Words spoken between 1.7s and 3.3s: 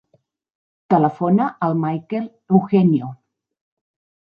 Mikel Eugenio.